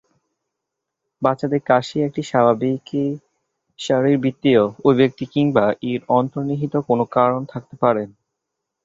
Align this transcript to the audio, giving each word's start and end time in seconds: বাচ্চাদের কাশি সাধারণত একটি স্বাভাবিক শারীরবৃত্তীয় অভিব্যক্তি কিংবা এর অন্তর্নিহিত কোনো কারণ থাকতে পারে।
বাচ্চাদের 1.21 1.61
কাশি 1.61 1.95
সাধারণত 1.95 2.07
একটি 2.09 2.21
স্বাভাবিক 2.31 2.85
শারীরবৃত্তীয় 3.79 4.61
অভিব্যক্তি 4.87 5.25
কিংবা 5.33 5.65
এর 5.91 6.01
অন্তর্নিহিত 6.19 6.73
কোনো 6.87 7.03
কারণ 7.15 7.41
থাকতে 7.51 7.75
পারে। 7.83 8.03